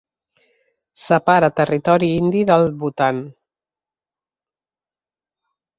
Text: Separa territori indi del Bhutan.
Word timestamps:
Separa 1.01 1.49
territori 1.61 2.09
indi 2.21 2.43
del 2.53 2.67
Bhutan. 2.83 3.21